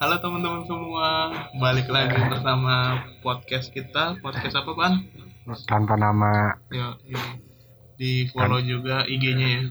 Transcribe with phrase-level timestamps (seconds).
[0.00, 1.28] Halo teman-teman semua,
[1.60, 4.16] balik lagi bersama podcast kita.
[4.24, 5.04] Podcast apa, Pan?
[5.68, 7.20] tanpa nama Ya, ya.
[8.00, 9.62] di follow juga IG-nya ya.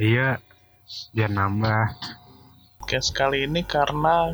[0.00, 0.28] iya
[1.12, 1.92] biar nambah
[2.80, 4.32] podcast kali ini karena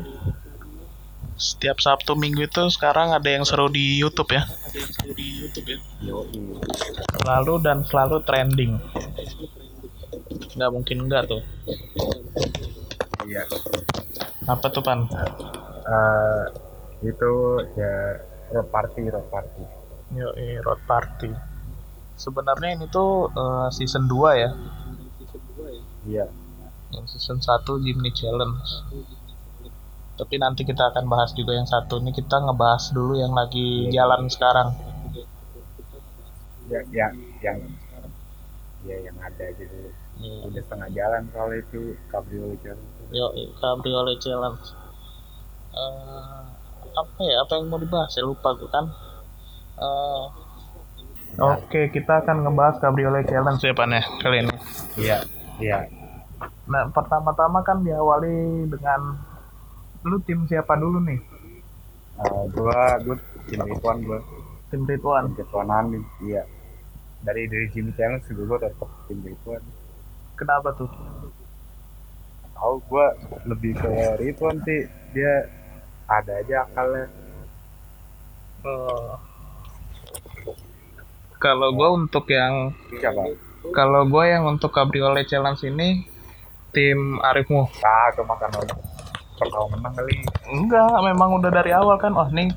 [1.41, 4.45] setiap Sabtu Minggu itu sekarang ada yang seru di YouTube ya.
[4.45, 5.77] Ada yang seru di YouTube ya.
[7.17, 8.77] Selalu dan selalu trending.
[10.53, 11.41] Nggak mungkin enggak tuh.
[13.25, 13.41] iya
[14.45, 15.09] Apa tuh pan?
[15.09, 16.45] Eh,
[17.09, 17.31] itu
[17.73, 18.21] ya
[18.53, 20.27] road party road party Yo,
[20.67, 21.31] Road Party.
[22.19, 24.51] Sebenarnya ini tuh eh, season 2 ya.
[26.03, 26.25] iya
[26.91, 28.67] Yang season 1 Jimny Challenge.
[30.21, 31.97] Tapi nanti kita akan bahas juga yang satu.
[31.97, 34.69] Ini kita ngebahas dulu yang lagi jalan sekarang.
[36.69, 37.11] ya yang
[37.43, 37.59] yang
[38.81, 40.47] ya yang ada gitu Iya.
[40.47, 44.61] udah setengah jalan soal itu cabriolet jalan Yo, Cabriolet Challenge.
[45.73, 46.41] Eh,
[46.93, 47.35] apa ya?
[47.41, 48.13] Apa yang mau dibahas?
[48.13, 48.85] Ya lupa gue kan.
[49.75, 50.23] Eh,
[51.33, 54.55] Oke, kita akan ngebahas Cabriolet Challenge ya, Pan ya, kali ini.
[54.95, 55.17] iya
[55.57, 55.79] iya
[56.67, 59.01] Nah, pertama-tama kan diawali dengan
[60.01, 61.19] lu tim siapa dulu nih?
[62.21, 63.15] Eh, gua gua
[63.47, 64.19] tim Ridwan gua
[64.69, 65.25] Tim Ridwan.
[65.33, 65.85] tim Ridwanan
[66.21, 66.43] iya
[67.21, 69.61] dari dari Jimmy Challenge gua tetap tim Ridwan
[70.37, 70.89] Kenapa tuh?
[72.53, 73.09] tahu gua
[73.45, 75.49] lebih ke Ridwan sih dia
[76.05, 77.05] ada aja akalnya
[78.61, 79.11] Eh,
[81.41, 83.33] kalau gue untuk yang siapa
[83.73, 86.05] kalau gue yang untuk Cabriolet Challenge ini
[86.69, 87.65] tim Arifmu.
[87.81, 88.49] ah kemakan
[89.41, 90.13] pertama menang kali
[90.53, 92.13] Enggak, memang udah dari awal kan.
[92.13, 92.53] Oh, nih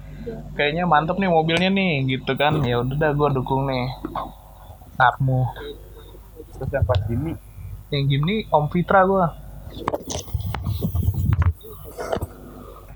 [0.52, 2.60] kayaknya mantep nih mobilnya nih gitu kan.
[2.60, 3.88] Ya udah dah gue dukung nih.
[5.00, 5.48] Armu.
[6.54, 7.34] terus yang pas Jimmy
[7.90, 9.26] Yang nih Om Fitra gue.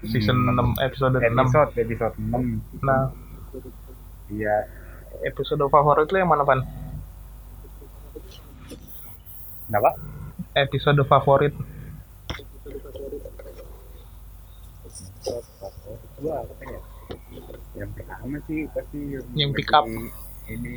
[0.08, 1.26] Season 6 episode 6.
[1.26, 3.10] episode episode 6 Nah,
[4.30, 4.70] iya
[5.26, 6.60] episode favorit lu yang mana, Pan?
[9.68, 9.90] kenapa
[10.56, 11.52] Episode favorit.
[15.18, 16.80] Apa ya
[17.78, 18.98] yang pertama sih pasti
[19.34, 19.84] Yang pick up.
[20.48, 20.74] ini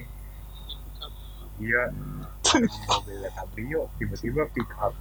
[1.62, 1.84] iya
[2.90, 4.94] mobilnya cabrio tiba-tiba pick up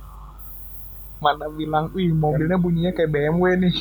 [1.20, 3.74] Mana bilang, "Wih, mobilnya bunyinya kayak BMW nih."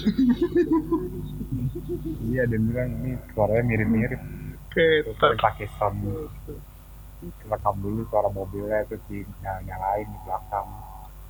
[2.27, 4.19] iya dan bilang ini suaranya mirip-mirip
[4.75, 6.03] terus dia pakai sound
[7.47, 10.67] rekam dulu suara mobilnya terus di nyala nyalain di belakang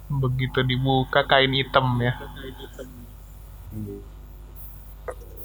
[0.09, 2.13] begitu dibuka kain hitam ya.
[3.69, 4.01] Iya.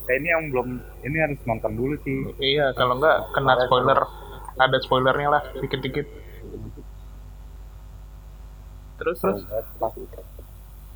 [0.05, 0.69] Kayak ini yang belum
[1.01, 4.01] ini harus nonton dulu sih Iya, kalau enggak kena spoiler.
[4.55, 6.07] Ada spoilernya lah, dikit-dikit.
[9.01, 9.43] Terus terus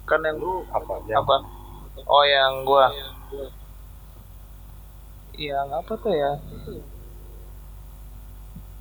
[0.09, 0.41] kan yang
[0.73, 1.37] apa yang apa?
[2.09, 2.89] Oh, yang gua.
[5.37, 6.33] Yang apa tuh ya?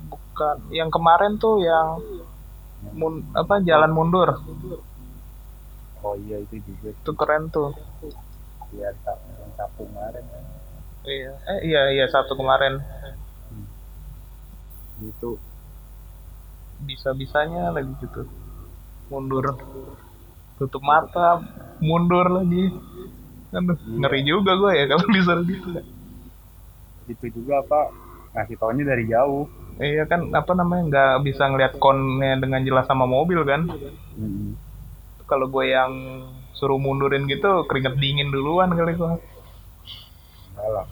[0.08, 1.98] Bukan yang kemarin tuh yang
[2.94, 4.38] mun, apa jalan mundur.
[5.98, 7.74] oh iya itu juga Itu keren tuh.
[8.76, 8.90] Ya
[9.56, 10.24] sapu kemarin
[11.08, 11.32] Iya.
[11.56, 12.84] Eh iya iya satu kemarin.
[15.00, 15.38] itu
[16.84, 18.28] Bisa-bisanya lagi gitu.
[19.08, 19.56] Mundur.
[20.60, 21.40] Tutup mata,
[21.80, 22.70] mundur lagi.
[23.56, 25.80] Aduh, ngeri juga gue ya kalau disuruh gitu.
[27.08, 27.88] itu juga apa
[28.36, 29.48] ngasih taunya dari jauh
[29.80, 33.64] Iya kan apa namanya nggak bisa ngeliat konnya dengan jelas sama mobil kan.
[34.18, 34.58] Mm-mm.
[35.24, 35.92] Kalau gue yang
[36.58, 39.22] suruh mundurin gitu keringet dingin duluan kali enggak
[40.74, 40.86] lah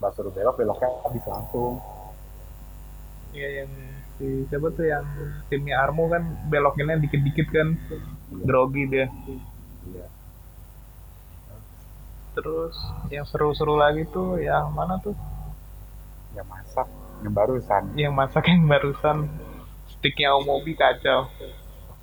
[0.00, 1.76] pas suruh belok beloknya habis langsung
[3.32, 3.70] Iya yang
[4.20, 5.08] si siapa tuh yang
[5.48, 6.20] timnya Armo kan
[6.52, 7.80] belokinnya dikit-dikit kan
[8.44, 9.08] grogi dia.
[9.88, 10.04] iya
[12.36, 12.76] Terus
[13.08, 15.16] yang seru-seru lagi tuh yang mana tuh?
[16.32, 16.88] yang masak
[17.24, 19.16] yang barusan Yang masak yang barusan
[19.96, 21.28] sticknya Omobi kacau.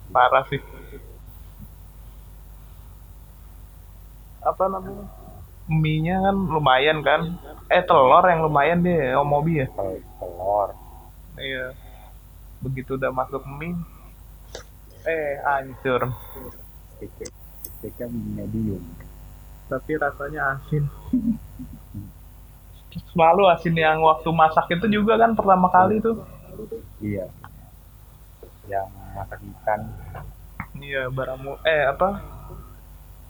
[0.10, 0.62] Parah sih.
[4.50, 5.06] Apa namanya?
[5.70, 7.38] Mie-nya kan lumayan kan?
[7.70, 9.68] Eh telur yang lumayan deh Omobi ya.
[9.70, 10.74] tel- telur
[11.38, 11.78] Iya.
[12.60, 13.74] Begitu udah masuk mie,
[15.06, 16.12] eh hancur.
[17.80, 18.84] steaknya medium
[19.70, 20.90] Tapi rasanya asin.
[23.14, 26.26] Selalu asin yang waktu masak itu juga kan pertama kali tuh.
[27.00, 27.30] iya
[28.66, 29.80] yang masak ikan
[30.76, 32.20] Iya, Baramu eh apa?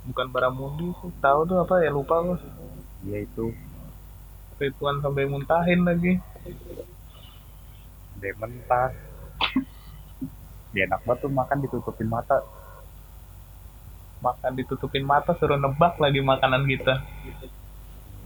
[0.09, 0.89] Bukan Baramundi,
[1.21, 1.93] tahu tuh apa ya?
[1.93, 2.37] Lupa gua.
[3.05, 3.53] dia itu.
[4.57, 6.17] Rituan sampai muntahin lagi.
[8.19, 8.91] dia mentah.
[10.73, 12.41] Dia enak banget tuh makan ditutupin mata.
[14.19, 17.05] Makan ditutupin mata suruh nebak lagi makanan kita.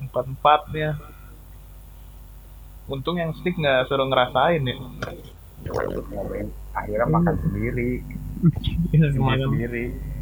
[0.01, 0.97] Empat empatnya
[2.87, 4.75] untung yang stick nggak suruh ngerasain ya.
[6.73, 8.01] Akhirnya makan sendiri.
[8.91, 10.12] Iya, sendiri.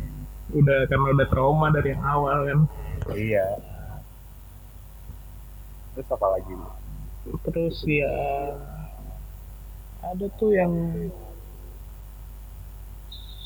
[0.51, 2.59] Udah karena udah trauma dari yang awal kan.
[3.15, 3.47] Iya.
[5.95, 6.53] Terus apa lagi?
[7.47, 8.13] Terus ya
[10.01, 10.73] ada tuh yang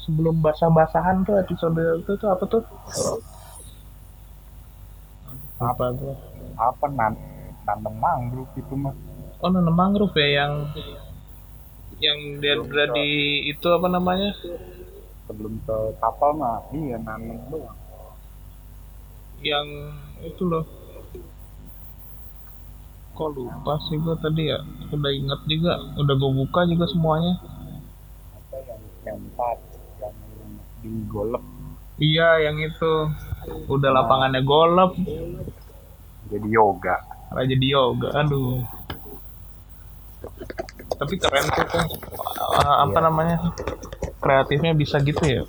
[0.08, 2.64] sebelum basah-basahan tuh episode itu tuh apa tuh?
[5.60, 6.16] Apa tuh?
[6.56, 7.36] Apa nan
[7.66, 8.94] nanam mangrove itu mah
[9.42, 10.54] oh nanam mangrove ya yang
[11.98, 13.08] yang dia udah di
[13.50, 14.38] itu apa namanya
[15.26, 17.78] sebelum ke kapal mah iya nanam doang.
[19.42, 19.68] Yang
[20.22, 20.66] itu loh.
[23.16, 24.60] Kok lupa sih gue tadi ya?
[24.92, 27.40] Udah inget juga udah gue buka juga semuanya.
[27.40, 29.58] Apa yang yang empat
[30.04, 30.16] yang
[30.84, 31.44] di golep.
[31.96, 32.94] Iya yang itu.
[33.72, 34.94] Udah lapangannya golep.
[36.28, 36.98] Jadi yoga.
[37.32, 38.60] Malah jadi yoga aduh.
[40.96, 41.86] Tapi keren tuh kan
[42.66, 43.04] apa Iya.
[43.04, 43.38] namanya
[44.26, 45.46] kreatifnya bisa gitu ya.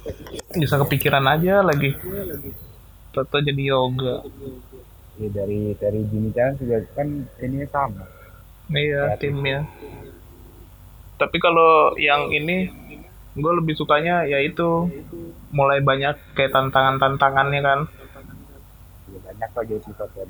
[0.53, 1.97] Bisa kepikiran aja lagi.
[3.17, 4.21] Toto jadi yoga.
[5.17, 7.09] Ya dari dari Jimmy Chan juga kan
[7.41, 8.05] ini sama.
[8.69, 9.33] Iya Kreatif.
[9.33, 9.59] timnya.
[11.17, 12.69] Tapi kalau yang ini
[13.33, 14.93] gue lebih sukanya yaitu
[15.49, 17.81] mulai banyak kayak tantangan-tantangannya kan.
[19.09, 20.29] Ya banyak lagi episode kan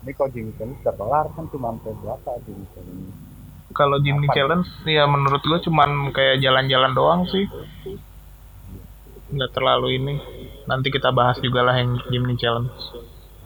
[0.00, 3.12] ini kalau Jimmy Chan udah kelar kan cuma sampai berapa Jimmy Chan ini
[3.70, 4.34] kalau Jimny Apa?
[4.36, 7.46] Challenge ya menurut gue cuman kayak jalan-jalan doang sih.
[9.30, 10.14] Nggak terlalu ini.
[10.66, 12.70] Nanti kita bahas juga lah yang Jimny Challenge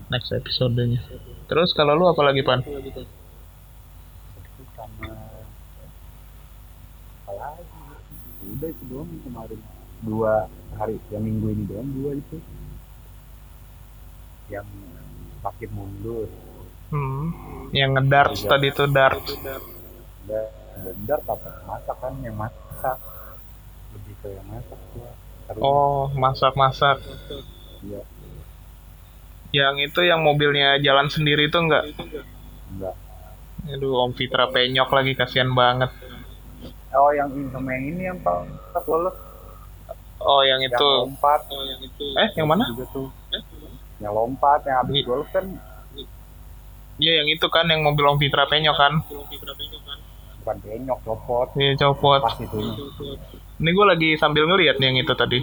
[0.08, 1.00] next episodenya.
[1.44, 2.64] Terus kalau lu apa lagi pan?
[2.64, 3.04] Itu
[8.44, 9.60] udah itu doang kemarin.
[10.04, 12.36] Dua hari yang minggu ini doang dua itu.
[14.52, 14.66] Yang
[15.40, 16.28] makin mundur.
[16.84, 17.32] Hmm.
[17.74, 18.50] yang ngedarts Iya.
[18.54, 19.34] tadi tuh darts
[20.24, 20.44] udah
[20.80, 22.12] bener apa masak kan?
[22.24, 22.98] Yang masak.
[23.94, 25.10] Lebih ke yang masak gua
[25.44, 25.60] Seru.
[25.60, 26.98] oh masak-masak.
[27.84, 28.02] Iya.
[29.54, 31.84] Yang itu yang mobilnya jalan sendiri tuh enggak?
[32.72, 32.96] Enggak.
[33.68, 35.92] Aduh Om Fitra penyok lagi kasihan banget.
[36.96, 38.48] Oh yang ini sama yang ini yang pak.
[38.88, 39.16] Lolos.
[40.24, 40.90] Oh yang yang itu.
[41.04, 41.40] lompat.
[42.24, 42.64] Eh yang mana?
[42.72, 43.08] Juga tuh.
[44.00, 45.44] Yang lompat yang habis golf kan.
[46.96, 48.94] Iya yang itu kan yang mobil Om Fitra penyok kan
[50.44, 51.48] bukan benyok copot.
[51.56, 52.20] Iya copot.
[52.20, 52.58] Pas itu.
[53.64, 55.40] Ini gue lagi sambil ngeliat nih yang itu tadi.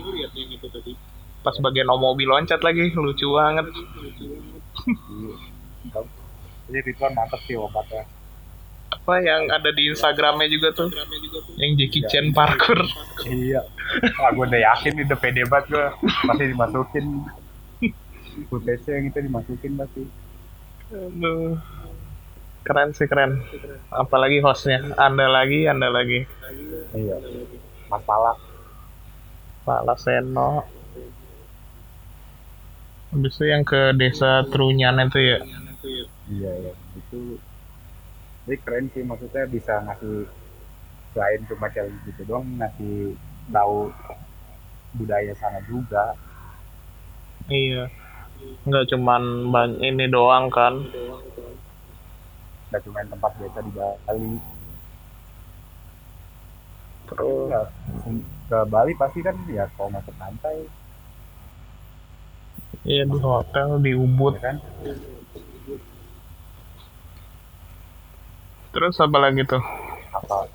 [1.42, 3.66] Pas bagian Om mobil loncat lagi, lucu banget.
[6.70, 8.06] jadi Ridwan mantep sih obatnya.
[8.94, 10.94] Apa yang ada di Instagramnya juga tuh,
[11.58, 12.86] yang Jackie Chan parkour.
[13.26, 13.66] iya.
[14.22, 15.86] Ah gue udah yakin udah pede banget gue
[16.30, 17.06] pasti dimasukin.
[18.48, 20.04] Footage yang itu dimasukin pasti.
[20.94, 21.58] Aduh.
[22.62, 23.42] Keren sih keren.
[23.90, 26.24] Apalagi hostnya, anda lagi, anda lagi.
[26.92, 27.16] iya
[27.88, 28.36] masalah
[29.64, 30.68] Pak Laseno.
[33.12, 35.38] Habis itu yang ke desa Trunyan itu ya.
[36.32, 37.36] iya iya itu
[38.48, 40.24] ini keren sih maksudnya bisa ngasih
[41.12, 43.20] selain cuma challenge gitu doang ngasih
[43.52, 43.92] tahu
[44.96, 46.16] budaya sana juga
[47.52, 47.90] Iya.
[48.64, 50.88] Nggak cuman ban ini doang kan.
[52.72, 54.34] Nggak cuma tempat biasa di Bali.
[57.12, 57.48] Terus?
[57.52, 57.62] Ya,
[58.48, 60.58] ke Bali pasti kan ya kalau ke pantai.
[62.88, 64.40] Iya di hotel di Ubud.
[64.40, 64.58] ya kan?
[68.72, 69.60] Terus apa lagi tuh?
[70.16, 70.48] apa?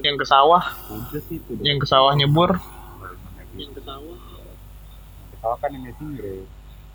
[0.00, 0.64] Yang ke sawah,
[1.62, 2.56] yang ke sawah nyebur.
[3.54, 4.18] yang ke sawah.
[5.60, 6.48] Kan ini singre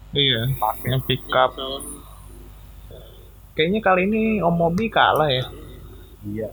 [0.10, 0.90] Iya, pakai.
[0.90, 1.54] yang pick up.
[3.60, 5.44] Kayaknya kali ini Om Mobi kalah ya.
[6.24, 6.48] iya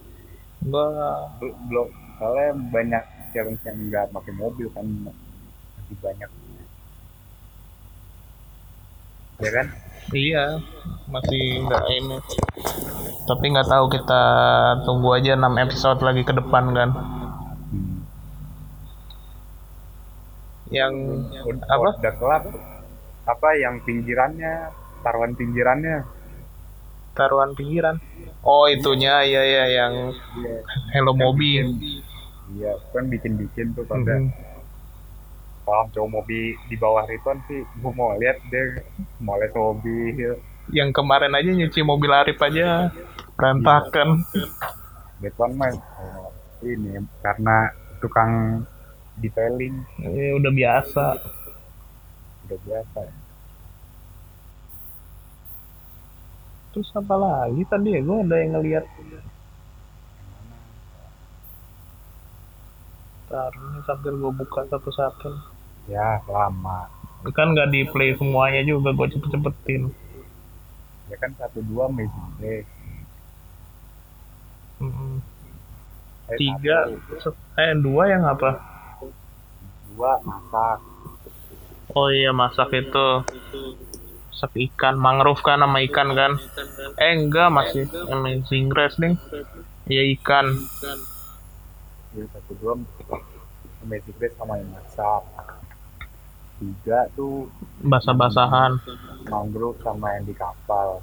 [0.67, 0.91] Gua
[1.39, 1.87] Bel- belum
[2.19, 6.31] soalnya banyak challenge yang nggak pakai mobil kan masih banyak
[9.39, 9.67] ya kan
[10.11, 10.45] iya
[11.07, 12.19] masih nggak ini.
[13.31, 14.23] Tapi nggak tahu kita
[14.83, 16.91] tunggu aja 6 episode lagi ke depan kan.
[17.71, 17.99] hmm.
[20.75, 20.93] Yang
[21.55, 21.89] udah, apa?
[22.03, 22.43] udah kelar
[23.31, 24.75] apa yang pinggirannya
[25.07, 26.15] taruhan pinggirannya
[27.16, 27.96] Taruhan pinggiran.
[28.42, 29.94] Oh itunya iya ya yang
[30.37, 30.54] iya
[30.92, 31.58] Hello Mobi.
[32.46, 34.30] iya kan bikin bikin tuh pada Mhm.
[35.66, 38.87] kalau cowok mobil di bawah Rituan sih gua mau lihat dia
[39.18, 42.94] moles mobil Yang kemarin aja nyuci mobil Arif aja
[43.35, 44.23] berantakan.
[45.18, 45.75] Rituan mah
[46.62, 47.56] ini karena
[47.99, 48.62] tukang
[49.18, 51.06] detailing Ya, udah biasa.
[52.46, 53.14] udah biasa ya.
[56.76, 58.00] Terus apa lagi tadi ya?
[58.04, 58.85] Gue ada yang ngeliat.
[63.26, 65.30] Ntar ini sambil gue buka satu-satu.
[65.88, 66.78] ya lama
[67.35, 69.83] Kan nggak di play semuanya juga, gue cepet-cepetin.
[71.11, 72.61] ya kan satu dua Magic Play
[74.83, 75.23] Mm-mm.
[76.28, 76.78] eh, Tiga,
[77.56, 78.50] eh dua yang apa?
[79.95, 80.78] dua masak
[81.97, 83.06] Oh iya masak itu
[84.37, 86.37] masak ikan mangrove kan sama ikan kan?
[87.00, 89.16] Eh enggak masih amazing grace nih.
[89.88, 90.52] Ya ikan.
[92.12, 92.76] jadi satu dua
[93.88, 95.25] Magic Play sama yang masak
[96.57, 97.49] tiga tuh
[97.81, 98.76] Basah-basahan
[99.28, 101.00] mangrove sama yang di kapal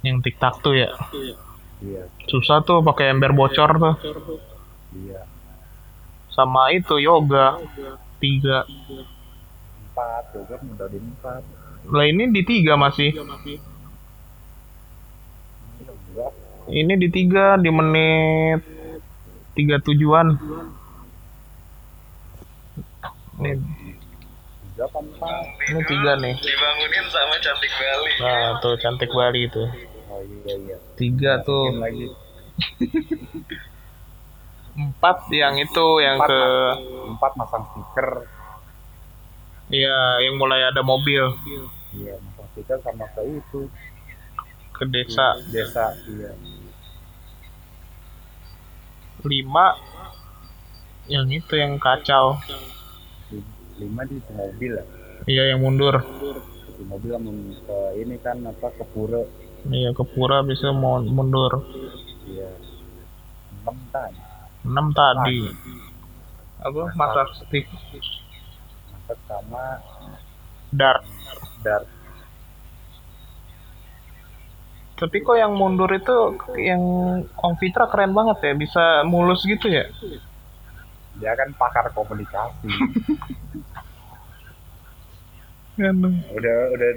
[0.00, 0.92] yang tiktak tuh ya.
[1.80, 3.96] iya Susah tuh pakai ember bocor tuh.
[4.96, 5.24] iya
[6.32, 7.60] Sama itu yoga
[8.16, 8.64] tiga.
[9.92, 11.42] empat udah di empat
[11.90, 13.14] Lah ini di tiga masih.
[16.66, 18.60] Ini di tiga di menit
[19.54, 20.34] tiga tujuan.
[23.36, 23.52] Ini,
[24.74, 24.84] tiga
[25.70, 26.34] ini tiga nih.
[26.36, 28.12] Dibangunin sama cantik Bali.
[28.20, 29.64] Nah tuh cantik Bali itu.
[30.06, 31.64] oh iya iya Tiga Masukin tuh.
[31.82, 32.06] lagi
[34.76, 36.40] Empat yang itu yang empat, ke
[37.10, 38.10] empat masang stiker
[39.66, 41.26] Iya, yang mulai ada mobil
[41.94, 43.60] iya masang stiker sama ke itu
[44.74, 45.38] ke desa.
[45.48, 46.30] desa iya
[49.24, 49.74] Lima
[51.06, 52.38] yang itu yang kacau.
[53.30, 54.84] Lim- lima di mobil ya
[55.26, 55.96] Iya, yang mundur.
[56.76, 57.12] di mobil
[57.64, 59.22] ke ini kan apa ke pura
[59.66, 61.64] Iya, ke pura bisa mau mundur.
[62.24, 62.50] iya
[63.56, 64.12] enam kan
[64.62, 65.38] Enam tadi.
[66.58, 66.82] Apa?
[66.92, 67.66] Masak stick
[68.92, 69.78] masak sama
[70.70, 71.02] dart.
[71.66, 71.82] Dar
[74.96, 76.16] Tapi kok yang mundur itu
[76.56, 76.80] yang
[77.36, 79.84] Om Fitra keren banget ya, bisa mulus gitu ya.
[81.20, 82.64] dia kan pakar komunikasi.
[85.76, 86.90] Udah udah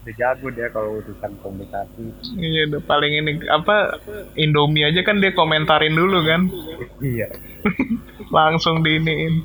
[0.00, 2.00] udah jago dia kalau urusan komunikasi.
[2.40, 4.00] Iya, udah paling ini apa
[4.32, 6.48] Indomie aja kan dia komentarin dulu kan,
[7.04, 7.28] iya.
[8.36, 9.44] Langsung diiniin.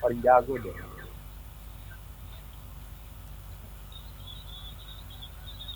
[0.00, 0.89] paling jago deh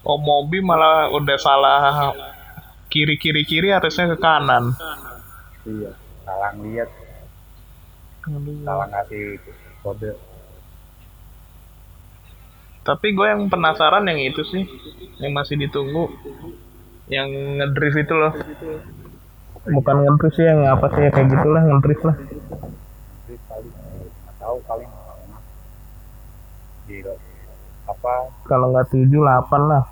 [0.05, 2.13] Oh mobil malah udah salah
[2.93, 4.77] kiri kiri kiri harusnya ke kanan.
[5.65, 5.91] iya
[6.29, 6.89] salah lihat
[8.63, 9.41] salah ngasih
[9.81, 10.13] kode
[12.85, 14.61] Tapi gue yang penasaran yang itu sih,
[15.17, 16.05] yang masih ditunggu,
[17.09, 18.37] yang ngedrift itu loh.
[19.65, 22.17] Bukan ngedrift sih, yang apa sih ya kayak gitulah ngedrift lah.
[23.25, 24.85] Jadi kali nggak tahu kali
[26.85, 27.01] di
[27.85, 28.13] apa
[28.45, 29.85] Kalau nggak tujuh delapan lah.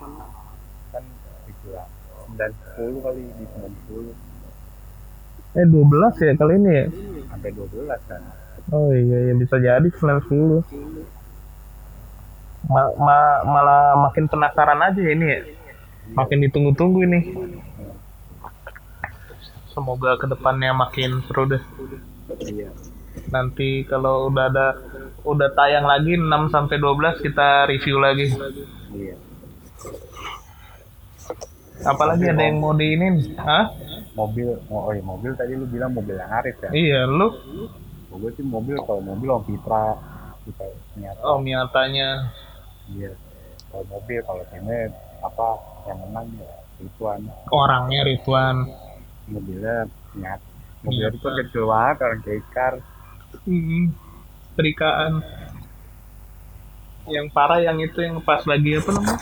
[0.91, 1.05] kan
[2.25, 4.15] sembilan sepuluh kali di sembilan sepuluh
[5.53, 6.85] Eh 12 ya kali ini ya?
[7.29, 8.23] sampai dua belas kan
[8.71, 10.65] Oh iya, iya bisa jadi 910.
[12.65, 15.41] Ma- ma- malah makin penasaran aja ini ya.
[16.15, 17.21] Makin ditunggu-tunggu ini.
[19.69, 21.61] Semoga ke depannya makin seru deh.
[22.47, 22.71] iya
[23.29, 24.69] Nanti kalau udah ada
[25.23, 28.27] udah tayang lagi 6 sampai 12 kita review lagi.
[28.97, 29.17] iya.
[31.83, 33.35] Apalagi ada yang mau diinin?
[33.39, 33.67] Hah?
[34.13, 36.71] mobil oh, oh iya mobil tadi lu bilang mobil yang Arif ya?
[36.73, 37.33] Iya, lu?
[38.13, 39.97] Gue sih mobil kalau mobil Om Fitra.
[40.43, 40.67] Kita
[41.01, 42.29] niat oh miatanya.
[42.93, 43.17] Iya.
[43.73, 44.93] Kalau mobil kalau timnya
[45.25, 45.49] apa
[45.89, 46.53] yang menang ya
[46.83, 47.21] Rituan.
[47.49, 48.57] Orangnya Ridwan.
[49.31, 49.87] mobilnya
[50.19, 50.41] niat
[50.83, 52.75] mobil itu kecil banget orang kekar
[53.43, 53.97] Hmm,
[54.55, 55.13] perikaan.
[57.05, 59.19] Yang parah yang itu yang pas lagi apa namanya?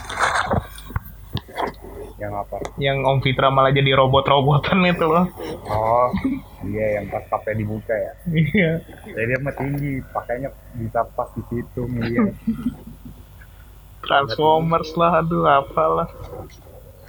[2.21, 5.25] yang apa Yang Om Fitra malah jadi robot-robotan itu loh.
[5.65, 6.09] oh
[6.69, 8.73] iya yang pas kafe dibuka ya Iya.
[9.09, 12.37] jadi dia mah tinggi pakainya bisa pas di situ ngeliat
[14.01, 16.09] Transformers lah, aduh apalah.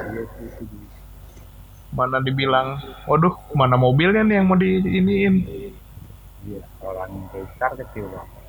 [0.01, 0.87] iya sih itu di-
[1.91, 5.35] Mana dibilang, waduh, mana mobilnya nih yang mau diiniin?
[6.47, 8.41] Iya orang kekar kecil banget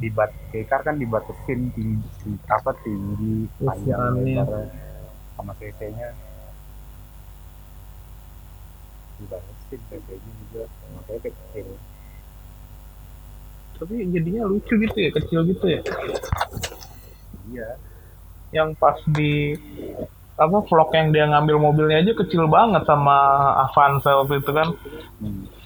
[0.00, 4.72] di bat kekar kan dibatasin tinggi apa tinggi panjang lebar
[5.36, 6.08] sama cc nya
[9.20, 10.64] dibatasin cc nya juga
[10.96, 11.68] makanya kecil.
[13.80, 15.80] Tapi jadinya lucu gitu ya, kecil gitu ya.
[17.48, 17.68] iya.
[18.52, 19.56] Yang pas di
[20.36, 23.16] apa vlog yang dia ngambil mobilnya aja kecil banget sama
[23.68, 24.68] Avanza waktu itu kan?
[25.20, 25.59] Hmm.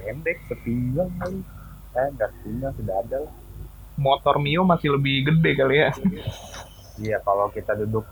[0.00, 1.44] Pendek sepinggang kali.
[1.92, 3.34] Eh nggak sepinggang sudah ada lah.
[4.00, 5.90] Motor Mio masih lebih gede kali ya?
[6.96, 8.08] Iya kalau kita duduk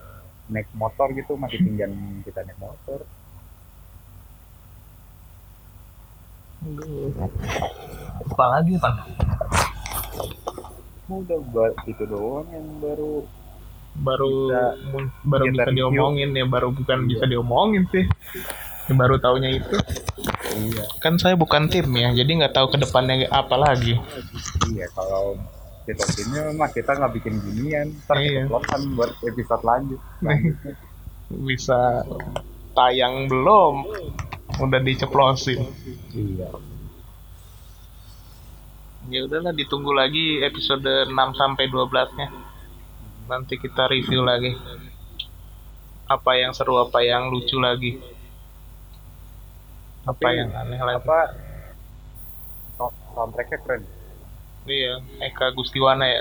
[0.49, 1.93] naik motor gitu masih pinggan
[2.25, 3.01] kita naik motor.
[8.29, 8.95] Apa lagi pan
[11.09, 13.25] udah buat itu doang yang baru
[13.97, 14.63] baru Bisa
[15.25, 17.09] baru bisa diomongin ya baru bukan Iya.
[17.09, 18.05] bisa diomongin sih.
[18.89, 19.77] Ya, baru taunya itu
[20.69, 20.85] iya.
[21.01, 23.97] Kan saya bukan tim ya jadi nggak tahu ke depannya apa lagi.
[24.69, 25.41] Iya kalau
[25.89, 27.87] kita timnya mah kita nggak bikin ginian.
[28.05, 28.45] Ntar Iya.
[28.45, 30.01] keceplosan buat episode lanjut.
[31.49, 32.05] Bisa
[32.77, 33.75] tayang belum?
[34.61, 35.65] Udah diceplosin.
[36.13, 36.49] Iya.
[39.09, 42.29] Ya udahlah ditunggu lagi episode 6 sampai 12 nya
[43.29, 44.53] nanti kita review lagi.
[46.09, 48.01] Apa yang seru apa yang lucu lagi
[50.09, 50.97] apa Tapi yang aneh lagi?
[51.05, 51.19] apa?
[52.81, 53.83] So- soundtracknya keren.
[54.65, 56.21] Iya Eka Gustiwana ya?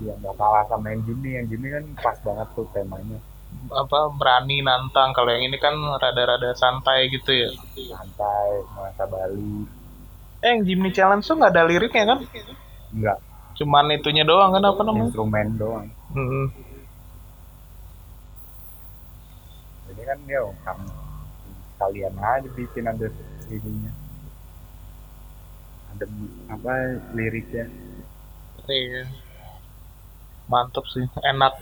[0.00, 1.36] Iya nggak kalah sama yang Jimmy.
[1.36, 3.18] Yang Jimmy kan pas banget tuh temanya.
[3.68, 5.12] Apa berani nantang.
[5.12, 7.50] Kalau yang ini kan rada-rada santai gitu ya?
[7.76, 9.68] Santai nuansa Bali
[10.40, 12.18] eh yang Jimmy Challenge tuh nggak ada liriknya kan?
[12.96, 13.18] Enggak
[13.60, 15.12] cuman itunya doang kan apa namanya?
[15.12, 15.84] Instrumen doang.
[16.16, 16.48] Hmm,
[19.92, 20.80] ini kan dia kan
[21.80, 23.08] kalian aja bikin ada
[23.48, 23.92] ininya.
[25.96, 26.04] Ada
[26.52, 26.72] apa
[27.16, 27.66] liriknya.
[28.68, 29.08] Iya.
[30.46, 31.56] Mantep sih enak.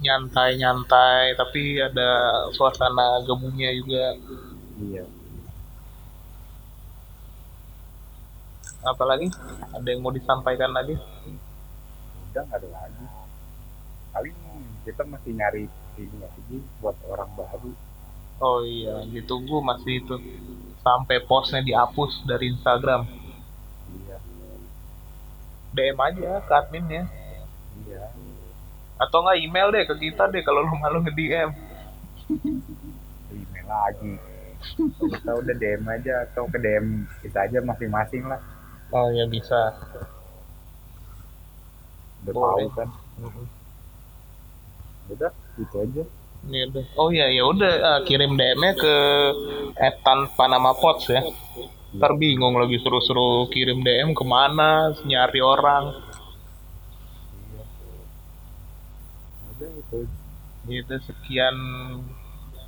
[0.00, 2.08] Nyantai nyantai tapi ada
[2.56, 4.16] suasana gemunya juga.
[4.80, 5.04] Iya.
[8.80, 9.28] Apalagi?
[9.76, 10.96] Ada yang mau disampaikan lagi?
[12.32, 13.04] Udah nggak ada lagi.
[14.10, 14.36] Paling
[14.88, 15.68] kita masih nyari
[16.00, 17.70] ini lagi buat orang baru
[18.40, 20.16] oh iya ditunggu masih itu.
[20.80, 23.04] Sampai postnya dihapus dari Instagram.
[23.92, 24.18] Iya.
[25.76, 27.04] DM aja ke adminnya.
[27.84, 28.08] Iya.
[28.96, 31.50] Atau nggak email deh ke kita deh kalau lu malu nge DM
[33.30, 34.14] email lagi.
[34.80, 38.40] Kita udah DM aja atau ke DM kita aja masing-masing lah.
[38.92, 39.76] Oh ya bisa.
[42.24, 42.68] Udah Boleh.
[42.68, 42.88] tahu kan?
[45.12, 46.04] Udah itu aja
[46.48, 46.84] Udah.
[46.96, 48.94] Oh iya ya udah ah, kirim DM-nya ke
[49.76, 51.20] etan Panama Pots ya.
[51.90, 56.08] Ntar bingung lagi suruh-suruh kirim DM ke mana, nyari orang.
[60.70, 61.56] itu sekian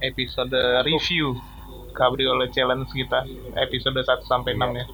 [0.03, 1.39] episode review
[1.95, 3.23] Cabriolet Challenge kita
[3.55, 4.87] episode 1 sampai 6 ya.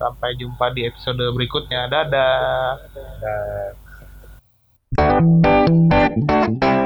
[0.00, 1.86] Sampai jumpa di episode berikutnya.
[1.92, 2.80] Dadah.
[4.94, 6.83] udah